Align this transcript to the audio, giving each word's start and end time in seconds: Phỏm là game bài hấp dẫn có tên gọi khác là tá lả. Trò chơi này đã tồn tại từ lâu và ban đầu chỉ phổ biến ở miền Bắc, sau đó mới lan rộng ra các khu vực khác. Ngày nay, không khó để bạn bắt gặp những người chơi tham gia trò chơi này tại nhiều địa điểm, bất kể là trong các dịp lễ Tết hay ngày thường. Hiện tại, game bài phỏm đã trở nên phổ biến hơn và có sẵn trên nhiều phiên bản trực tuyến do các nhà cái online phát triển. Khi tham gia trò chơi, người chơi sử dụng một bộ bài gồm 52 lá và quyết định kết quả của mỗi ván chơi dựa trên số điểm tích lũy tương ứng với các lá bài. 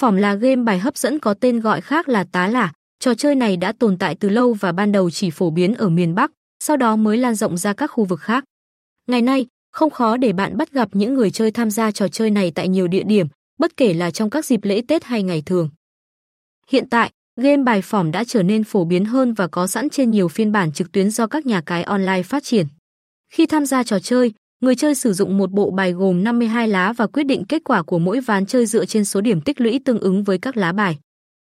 Phỏm 0.00 0.16
là 0.16 0.34
game 0.34 0.62
bài 0.62 0.78
hấp 0.78 0.96
dẫn 0.96 1.18
có 1.18 1.34
tên 1.34 1.60
gọi 1.60 1.80
khác 1.80 2.08
là 2.08 2.24
tá 2.24 2.46
lả. 2.46 2.72
Trò 3.00 3.14
chơi 3.14 3.34
này 3.34 3.56
đã 3.56 3.72
tồn 3.72 3.98
tại 3.98 4.14
từ 4.20 4.28
lâu 4.28 4.52
và 4.52 4.72
ban 4.72 4.92
đầu 4.92 5.10
chỉ 5.10 5.30
phổ 5.30 5.50
biến 5.50 5.74
ở 5.74 5.88
miền 5.88 6.14
Bắc, 6.14 6.30
sau 6.64 6.76
đó 6.76 6.96
mới 6.96 7.16
lan 7.16 7.34
rộng 7.34 7.56
ra 7.56 7.72
các 7.72 7.86
khu 7.86 8.04
vực 8.04 8.20
khác. 8.20 8.44
Ngày 9.06 9.22
nay, 9.22 9.46
không 9.72 9.90
khó 9.90 10.16
để 10.16 10.32
bạn 10.32 10.56
bắt 10.56 10.72
gặp 10.72 10.88
những 10.92 11.14
người 11.14 11.30
chơi 11.30 11.50
tham 11.50 11.70
gia 11.70 11.90
trò 11.90 12.08
chơi 12.08 12.30
này 12.30 12.52
tại 12.54 12.68
nhiều 12.68 12.88
địa 12.88 13.02
điểm, 13.02 13.26
bất 13.58 13.76
kể 13.76 13.94
là 13.94 14.10
trong 14.10 14.30
các 14.30 14.44
dịp 14.44 14.60
lễ 14.62 14.82
Tết 14.88 15.04
hay 15.04 15.22
ngày 15.22 15.42
thường. 15.46 15.70
Hiện 16.68 16.88
tại, 16.88 17.10
game 17.36 17.62
bài 17.62 17.82
phỏm 17.82 18.10
đã 18.10 18.24
trở 18.24 18.42
nên 18.42 18.64
phổ 18.64 18.84
biến 18.84 19.04
hơn 19.04 19.34
và 19.34 19.48
có 19.48 19.66
sẵn 19.66 19.90
trên 19.90 20.10
nhiều 20.10 20.28
phiên 20.28 20.52
bản 20.52 20.72
trực 20.72 20.92
tuyến 20.92 21.10
do 21.10 21.26
các 21.26 21.46
nhà 21.46 21.62
cái 21.66 21.82
online 21.82 22.22
phát 22.22 22.44
triển. 22.44 22.66
Khi 23.32 23.46
tham 23.46 23.66
gia 23.66 23.82
trò 23.82 23.98
chơi, 23.98 24.32
người 24.60 24.74
chơi 24.74 24.94
sử 24.94 25.12
dụng 25.12 25.38
một 25.38 25.50
bộ 25.50 25.70
bài 25.70 25.92
gồm 25.92 26.24
52 26.24 26.68
lá 26.68 26.92
và 26.92 27.06
quyết 27.06 27.22
định 27.24 27.44
kết 27.44 27.64
quả 27.64 27.82
của 27.82 27.98
mỗi 27.98 28.20
ván 28.20 28.46
chơi 28.46 28.66
dựa 28.66 28.84
trên 28.84 29.04
số 29.04 29.20
điểm 29.20 29.40
tích 29.40 29.60
lũy 29.60 29.80
tương 29.84 29.98
ứng 29.98 30.24
với 30.24 30.38
các 30.38 30.56
lá 30.56 30.72
bài. 30.72 30.98